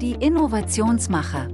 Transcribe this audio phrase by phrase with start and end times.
[0.00, 1.48] Die Innovationsmacher.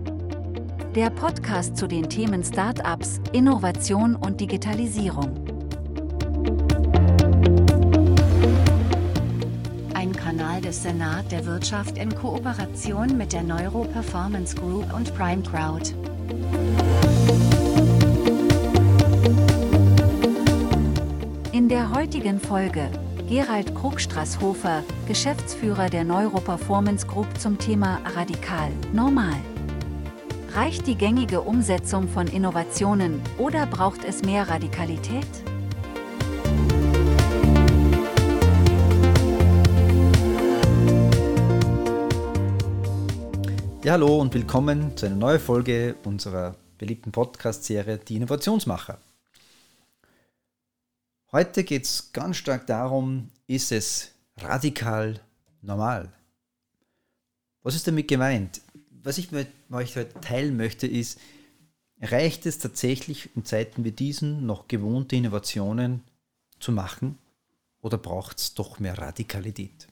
[0.95, 5.35] Der Podcast zu den Themen Startups, Innovation und Digitalisierung.
[9.95, 15.43] Ein Kanal des Senat der Wirtschaft in Kooperation mit der Neuro Performance Group und Prime
[15.43, 15.93] Crowd.
[21.53, 22.89] In der heutigen Folge
[23.29, 29.37] Gerald Krugstraßhofer, Geschäftsführer der Neuroperformance Group zum Thema Radikal Normal.
[30.55, 35.27] Reicht die gängige Umsetzung von Innovationen oder braucht es mehr Radikalität?
[43.85, 48.99] Ja, hallo und willkommen zu einer neuen Folge unserer beliebten Podcast-Serie Die Innovationsmacher.
[51.31, 55.21] Heute geht es ganz stark darum, ist es radikal
[55.61, 56.11] normal?
[57.63, 58.63] Was ist damit gemeint?
[59.03, 61.21] Was ich mit euch heute teilen möchte, ist,
[62.01, 66.03] reicht es tatsächlich in Zeiten wie diesen noch gewohnte Innovationen
[66.61, 67.19] zu machen
[67.83, 69.87] oder braucht es doch mehr Radikalität?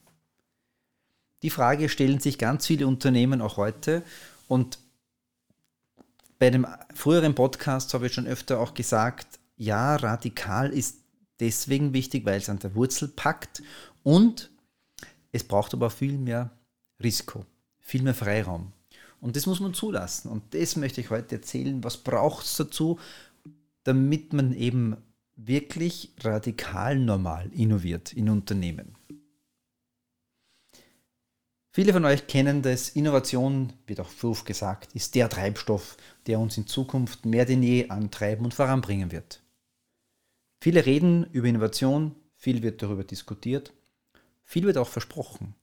[1.42, 4.02] Die Frage stellen sich ganz viele Unternehmen auch heute
[4.48, 4.78] und
[6.38, 11.05] bei dem früheren Podcast habe ich schon öfter auch gesagt, ja, radikal ist
[11.40, 13.62] deswegen wichtig, weil es an der Wurzel packt
[14.02, 14.50] und
[15.32, 16.50] es braucht aber viel mehr
[17.02, 17.44] Risiko,
[17.78, 18.72] viel mehr Freiraum.
[19.20, 20.30] Und das muss man zulassen.
[20.30, 21.82] Und das möchte ich heute erzählen.
[21.82, 22.98] Was braucht es dazu,
[23.84, 24.96] damit man eben
[25.36, 28.96] wirklich radikal normal innoviert in Unternehmen?
[31.72, 32.88] Viele von euch kennen das.
[32.88, 37.90] Innovation, wird auch oft gesagt, ist der Treibstoff, der uns in Zukunft mehr denn je
[37.90, 39.42] antreiben und voranbringen wird.
[40.60, 43.72] Viele reden über Innovation, viel wird darüber diskutiert,
[44.44, 45.54] viel wird auch versprochen.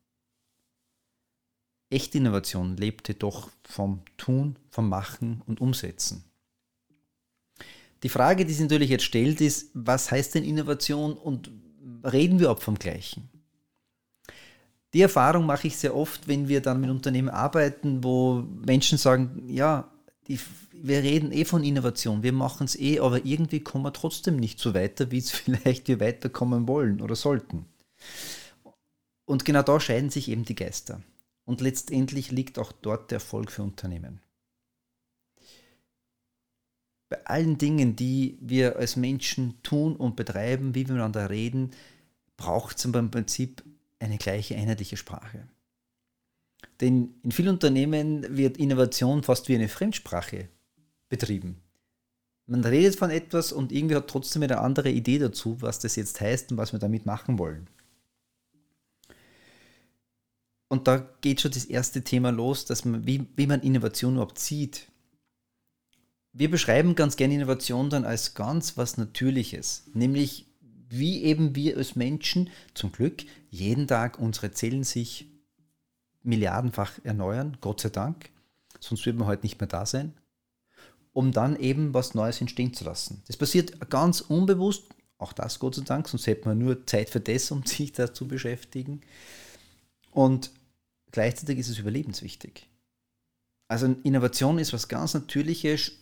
[1.90, 6.24] Echte Innovation lebt jedoch vom Tun, vom Machen und Umsetzen.
[8.02, 11.52] Die Frage, die sich natürlich jetzt stellt, ist, was heißt denn Innovation und
[12.04, 13.30] reden wir auch vom Gleichen?
[14.94, 19.44] Die Erfahrung mache ich sehr oft, wenn wir dann mit Unternehmen arbeiten, wo Menschen sagen,
[19.48, 19.92] ja,
[20.28, 20.40] die,
[20.72, 24.60] wir reden eh von Innovation, wir machen es eh, aber irgendwie kommen wir trotzdem nicht
[24.60, 27.66] so weiter, wie es vielleicht wir weiterkommen wollen oder sollten.
[29.26, 31.02] Und genau da scheiden sich eben die Geister.
[31.46, 34.22] Und letztendlich liegt auch dort der Erfolg für Unternehmen.
[37.10, 41.72] Bei allen Dingen, die wir als Menschen tun und betreiben, wie wir miteinander reden,
[42.38, 43.64] braucht es im Prinzip
[44.00, 45.48] eine gleiche einheitliche Sprache.
[46.84, 50.50] Denn in vielen Unternehmen wird Innovation fast wie eine Fremdsprache
[51.08, 51.62] betrieben.
[52.46, 56.20] Man redet von etwas und irgendwie hat trotzdem eine andere Idee dazu, was das jetzt
[56.20, 57.70] heißt und was wir damit machen wollen.
[60.68, 64.40] Und da geht schon das erste Thema los, dass man, wie, wie man Innovation überhaupt
[64.40, 64.92] sieht.
[66.34, 70.48] Wir beschreiben ganz gerne Innovation dann als ganz was Natürliches, nämlich
[70.90, 75.33] wie eben wir als Menschen zum Glück jeden Tag unsere Zellen sich
[76.24, 78.30] milliardenfach erneuern, Gott sei Dank,
[78.80, 80.14] sonst würden wir heute nicht mehr da sein,
[81.12, 83.22] um dann eben was Neues entstehen zu lassen.
[83.28, 84.86] Das passiert ganz unbewusst,
[85.18, 88.14] auch das Gott sei Dank, sonst hätte man nur Zeit für das, um sich da
[88.14, 89.02] zu beschäftigen.
[90.12, 90.52] Und
[91.12, 92.68] gleichzeitig ist es überlebenswichtig.
[93.68, 95.94] Also Innovation ist was ganz Natürliches,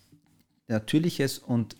[0.68, 1.76] Natürliches und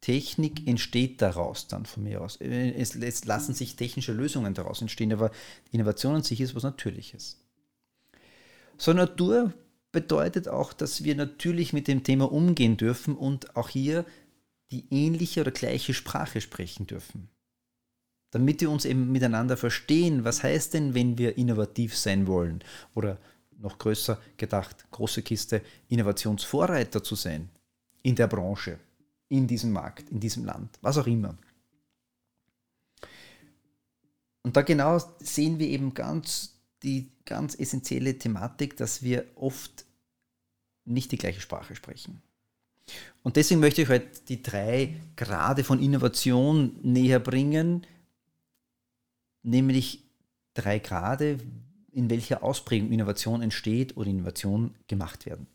[0.00, 2.36] Technik entsteht daraus dann von mir aus.
[2.36, 5.32] Es, lassen sich technische Lösungen daraus entstehen, aber
[5.72, 7.40] Innovation an sich ist was Natürliches.
[8.78, 9.52] So Natur
[9.90, 14.04] bedeutet auch, dass wir natürlich mit dem Thema umgehen dürfen und auch hier
[14.70, 17.28] die ähnliche oder gleiche Sprache sprechen dürfen.
[18.30, 22.62] Damit wir uns eben miteinander verstehen, was heißt denn, wenn wir innovativ sein wollen
[22.94, 23.18] oder
[23.58, 27.48] noch größer gedacht, große Kiste, Innovationsvorreiter zu sein
[28.02, 28.78] in der Branche,
[29.28, 31.36] in diesem Markt, in diesem Land, was auch immer.
[34.42, 39.84] Und da genau sehen wir eben ganz die ganz essentielle Thematik, dass wir oft
[40.84, 42.22] nicht die gleiche Sprache sprechen.
[43.22, 47.86] Und deswegen möchte ich heute die drei Grade von Innovation näher bringen,
[49.42, 50.04] nämlich
[50.54, 51.38] drei Grade,
[51.92, 55.46] in welcher Ausprägung Innovation entsteht oder Innovation gemacht werden.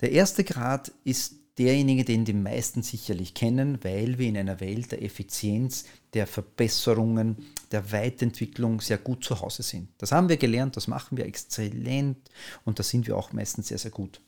[0.00, 4.92] Der erste Grad ist derjenige, den die meisten sicherlich kennen, weil wir in einer Welt
[4.92, 7.36] der Effizienz, der Verbesserungen,
[7.70, 9.88] der Weiterentwicklung sehr gut zu Hause sind.
[9.98, 12.30] Das haben wir gelernt, das machen wir exzellent
[12.64, 14.20] und da sind wir auch meistens sehr, sehr gut.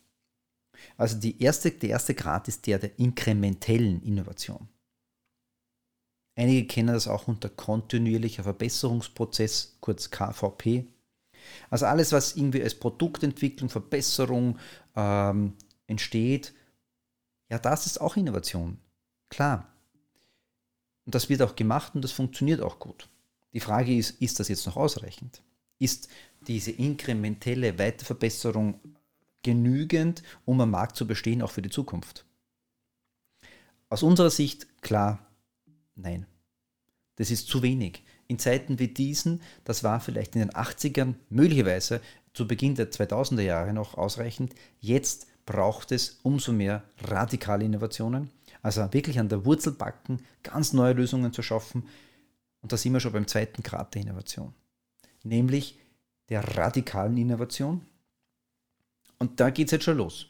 [0.96, 4.69] Also die erste, der erste Grad ist der der inkrementellen Innovation.
[6.36, 10.86] Einige kennen das auch unter kontinuierlicher Verbesserungsprozess, kurz KVP.
[11.69, 14.58] Also alles, was irgendwie als Produktentwicklung, Verbesserung
[14.94, 15.54] ähm,
[15.88, 16.54] entsteht,
[17.50, 18.78] ja, das ist auch Innovation.
[19.28, 19.66] Klar.
[21.06, 23.08] Und das wird auch gemacht und das funktioniert auch gut.
[23.52, 25.42] Die Frage ist, ist das jetzt noch ausreichend?
[25.78, 26.08] Ist
[26.46, 28.80] diese inkrementelle Weiterverbesserung
[29.42, 32.26] genügend, um am Markt zu bestehen, auch für die Zukunft?
[33.88, 35.26] Aus unserer Sicht klar,
[35.94, 36.26] nein.
[37.16, 38.02] Das ist zu wenig.
[38.26, 42.02] In Zeiten wie diesen, das war vielleicht in den 80ern möglicherweise
[42.34, 44.54] zu Beginn der 2000er Jahre noch ausreichend.
[44.80, 48.30] Jetzt braucht es umso mehr radikale Innovationen,
[48.60, 51.88] also wirklich an der Wurzel backen, ganz neue Lösungen zu schaffen.
[52.60, 54.52] Und da sind wir schon beim zweiten Grad der Innovation,
[55.22, 55.78] nämlich
[56.28, 57.80] der radikalen Innovation.
[59.18, 60.26] Und da geht es jetzt schon los.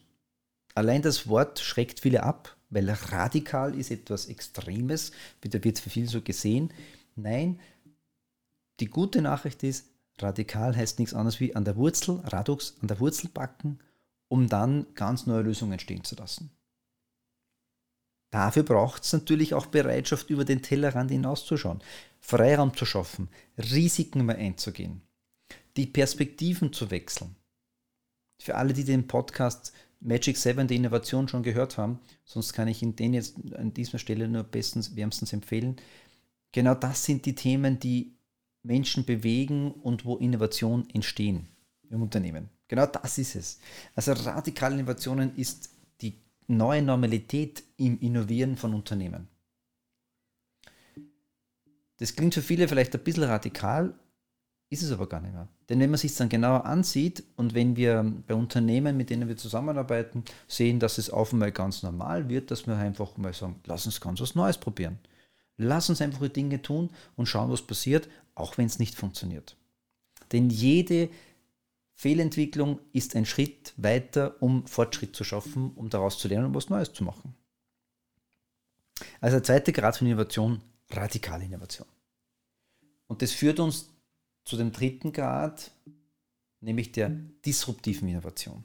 [0.77, 5.11] Allein das Wort schreckt viele ab, weil radikal ist etwas Extremes,
[5.41, 6.73] da wird für viele so gesehen.
[7.17, 7.59] Nein,
[8.79, 9.87] die gute Nachricht ist,
[10.21, 13.81] radikal heißt nichts anderes wie an der Wurzel, Radux, an der Wurzel backen,
[14.29, 16.51] um dann ganz neue Lösungen entstehen zu lassen.
[18.31, 21.83] Dafür braucht es natürlich auch Bereitschaft, über den Tellerrand hinauszuschauen,
[22.21, 25.01] Freiraum zu schaffen, Risiken mal einzugehen,
[25.77, 27.37] die Perspektiven zu wechseln.
[28.41, 32.83] Für alle, die den Podcast Magic 7 der Innovation schon gehört haben, sonst kann ich
[32.83, 35.77] Ihnen den jetzt an dieser Stelle nur bestens, wärmstens empfehlen.
[36.53, 38.15] Genau das sind die Themen, die
[38.63, 41.49] Menschen bewegen und wo Innovationen entstehen
[41.91, 42.51] im Unternehmen.
[42.69, 43.59] Genau das ist es.
[43.95, 45.71] Also radikale Innovationen ist
[46.03, 49.27] die neue Normalität im Innovieren von Unternehmen.
[51.97, 53.95] Das klingt für viele vielleicht ein bisschen radikal,
[54.71, 55.49] ist es aber gar nicht mehr.
[55.69, 59.37] Denn wenn man sich dann genauer ansieht und wenn wir bei Unternehmen, mit denen wir
[59.37, 63.87] zusammenarbeiten, sehen, dass es auf einmal ganz normal wird, dass wir einfach mal sagen, lass
[63.87, 64.99] uns ganz was Neues probieren.
[65.57, 69.57] Lass uns einfach die Dinge tun und schauen, was passiert, auch wenn es nicht funktioniert.
[70.33, 71.09] Denn jede
[71.99, 76.71] Fehlentwicklung ist ein Schritt weiter, um Fortschritt zu schaffen, um daraus zu lernen und was
[76.71, 77.35] Neues zu machen.
[79.21, 80.61] Also der zweite Grad von Innovation,
[80.91, 81.89] radikale Innovation.
[83.09, 83.91] Und das führt uns
[84.45, 85.73] zu dem dritten Grad,
[86.61, 87.09] nämlich der
[87.45, 88.63] disruptiven Innovation.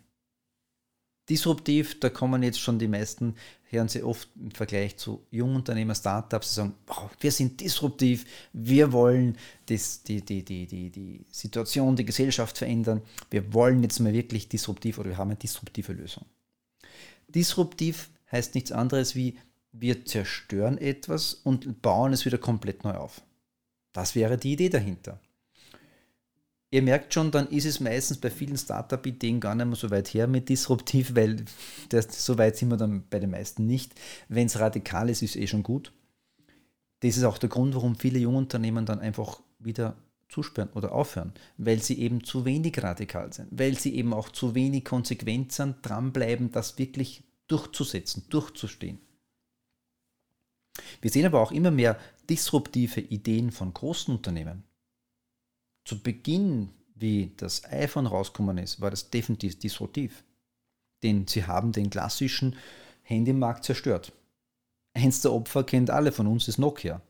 [1.29, 3.35] Disruptiv, da kommen jetzt schon die meisten,
[3.69, 8.91] hören Sie oft im Vergleich zu Jungunternehmer, Startups, die sagen, wow, wir sind disruptiv, wir
[8.91, 9.37] wollen
[9.67, 14.49] das, die, die, die, die, die Situation, die Gesellschaft verändern, wir wollen jetzt mal wirklich
[14.49, 16.25] disruptiv oder wir haben eine disruptive Lösung.
[17.29, 19.37] Disruptiv heißt nichts anderes wie,
[19.71, 23.21] wir zerstören etwas und bauen es wieder komplett neu auf.
[23.93, 25.19] Das wäre die Idee dahinter.
[26.73, 30.11] Ihr merkt schon, dann ist es meistens bei vielen Startup-Ideen gar nicht mehr so weit
[30.11, 31.45] her mit disruptiv, weil
[31.89, 33.93] das, so weit sind wir dann bei den meisten nicht.
[34.27, 35.93] Wenn es radikal ist, ist es eh schon gut.
[37.01, 39.95] Das ist auch der Grund, warum viele Jungunternehmen dann einfach wieder
[40.29, 44.55] zusperren oder aufhören, weil sie eben zu wenig radikal sind, weil sie eben auch zu
[44.55, 48.97] wenig konsequent sind, dranbleiben, das wirklich durchzusetzen, durchzustehen.
[51.01, 51.99] Wir sehen aber auch immer mehr
[52.31, 54.63] disruptive Ideen von großen Unternehmen
[55.85, 60.23] zu Beginn, wie das iPhone rausgekommen ist, war das definitiv disruptiv.
[61.01, 62.55] Denn sie haben den klassischen
[63.01, 64.13] Handymarkt zerstört.
[64.93, 67.01] Eins der Opfer kennt alle von uns, ist Nokia.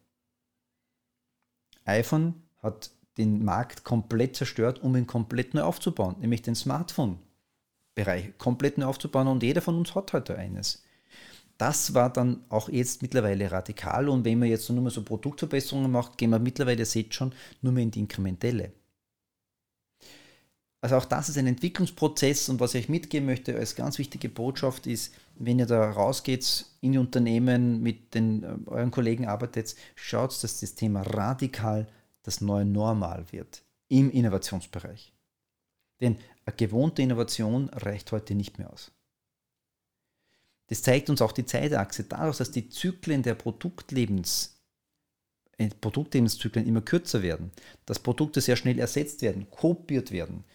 [1.86, 8.78] iPhone hat den Markt komplett zerstört, um ihn komplett neu aufzubauen, nämlich den Smartphone-Bereich komplett
[8.78, 10.84] neu aufzubauen und jeder von uns hat heute eines.
[11.58, 15.92] Das war dann auch jetzt mittlerweile radikal und wenn man jetzt nur mehr so Produktverbesserungen
[15.92, 18.74] macht, gehen wir mittlerweile, seht schon, nur mehr in die Inkrementelle.
[20.84, 24.28] Also auch das ist ein Entwicklungsprozess und was ich euch mitgeben möchte als ganz wichtige
[24.28, 29.76] Botschaft ist, wenn ihr da rausgeht in die Unternehmen mit den, äh, euren Kollegen arbeitet,
[29.96, 31.88] schaut, dass das Thema radikal
[32.24, 35.14] das neue Normal wird im Innovationsbereich.
[36.02, 38.92] Denn eine gewohnte Innovation reicht heute nicht mehr aus.
[40.74, 44.60] Das zeigt uns auch die Zeitachse daraus, dass die Zyklen der Produktlebens,
[45.60, 47.52] äh, Produktlebenszyklen immer kürzer werden,
[47.86, 50.46] dass Produkte sehr schnell ersetzt werden, kopiert werden,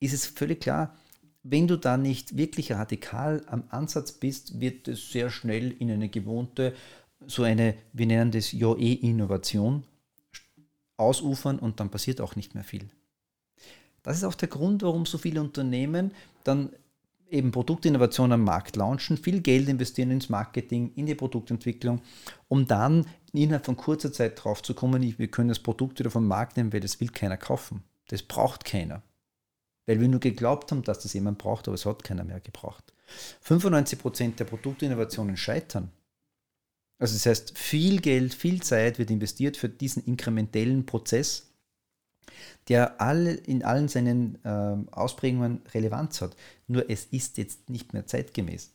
[0.00, 0.98] ist es völlig klar,
[1.44, 6.08] wenn du da nicht wirklich radikal am Ansatz bist, wird es sehr schnell in eine
[6.08, 6.74] gewohnte,
[7.28, 9.84] so eine, wir nennen das JE-Innovation,
[10.96, 12.88] ausufern und dann passiert auch nicht mehr viel.
[14.02, 16.10] Das ist auch der Grund, warum so viele Unternehmen
[16.42, 16.70] dann
[17.32, 22.02] eben Produktinnovationen am Markt launchen, viel Geld investieren ins Marketing, in die Produktentwicklung,
[22.48, 26.26] um dann innerhalb von kurzer Zeit drauf zu kommen, wir können das Produkt wieder vom
[26.26, 27.82] Markt nehmen, weil das will keiner kaufen.
[28.08, 29.02] Das braucht keiner.
[29.86, 32.92] Weil wir nur geglaubt haben, dass das jemand braucht, aber es hat keiner mehr gebraucht.
[33.44, 35.90] 95% der Produktinnovationen scheitern.
[36.98, 41.51] Also das heißt, viel Geld, viel Zeit wird investiert für diesen inkrementellen Prozess,
[42.68, 46.36] der alle, in allen seinen äh, Ausprägungen Relevanz hat.
[46.66, 48.72] Nur es ist jetzt nicht mehr zeitgemäß.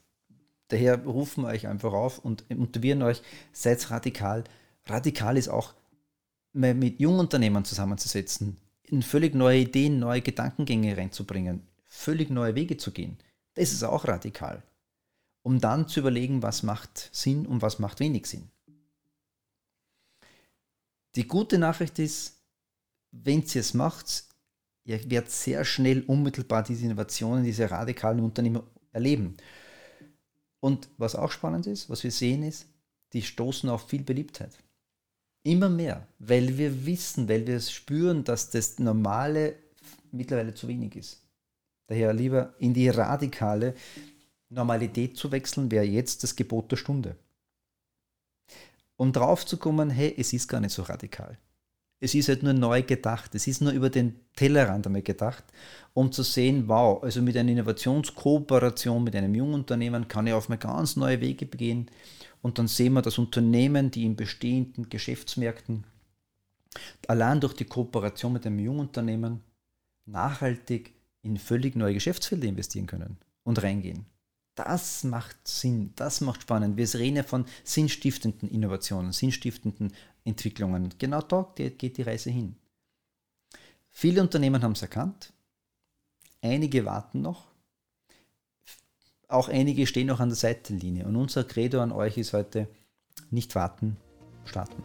[0.68, 4.44] Daher rufen wir euch einfach auf und motivieren euch, seid radikal.
[4.86, 5.74] Radikal ist auch
[6.52, 13.18] mit Jungunternehmern zusammenzusetzen, in völlig neue Ideen, neue Gedankengänge reinzubringen, völlig neue Wege zu gehen.
[13.54, 14.62] Das ist auch radikal.
[15.42, 18.50] Um dann zu überlegen, was macht Sinn und was macht wenig Sinn.
[21.14, 22.37] Die gute Nachricht ist,
[23.10, 24.24] wenn ihr es macht,
[24.84, 28.62] ihr werdet sehr schnell unmittelbar diese Innovationen, diese radikalen Unternehmen
[28.92, 29.36] erleben.
[30.60, 32.66] Und was auch spannend ist, was wir sehen ist,
[33.12, 34.58] die stoßen auf viel Beliebtheit.
[35.42, 39.54] Immer mehr, weil wir wissen, weil wir es spüren, dass das Normale
[40.10, 41.22] mittlerweile zu wenig ist.
[41.86, 43.74] Daher lieber in die radikale
[44.50, 47.16] Normalität zu wechseln, wäre jetzt das Gebot der Stunde.
[48.96, 51.38] Um drauf zu kommen, hey, es ist gar nicht so radikal.
[52.00, 53.34] Es ist halt nur neu gedacht.
[53.34, 55.44] Es ist nur über den Tellerrand einmal gedacht,
[55.94, 60.48] um zu sehen, wow, also mit einer Innovationskooperation mit einem jungen Unternehmen kann ich auf
[60.48, 61.90] mal ganz neue Wege begehen.
[62.40, 65.84] Und dann sehen wir, dass Unternehmen, die in bestehenden Geschäftsmärkten
[67.08, 69.40] allein durch die Kooperation mit einem jungen Unternehmen
[70.06, 74.06] nachhaltig in völlig neue Geschäftsfelder investieren können und reingehen.
[74.54, 76.76] Das macht Sinn, das macht spannend.
[76.76, 79.92] Wir reden ja von sinnstiftenden Innovationen, sinnstiftenden
[80.24, 80.94] Entwicklungen.
[80.98, 82.56] Genau da geht die Reise hin.
[83.90, 85.32] Viele Unternehmen haben es erkannt,
[86.42, 87.48] einige warten noch,
[89.28, 91.04] auch einige stehen noch an der Seitenlinie.
[91.04, 92.68] Und unser Credo an euch ist heute,
[93.30, 93.96] nicht warten,
[94.44, 94.82] starten.